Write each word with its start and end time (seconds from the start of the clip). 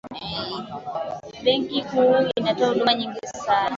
benki 1.43 1.81
kuu 1.83 2.15
inatoa 2.37 2.67
huduma 2.67 2.93
nyingi 2.93 3.19
sana 3.27 3.69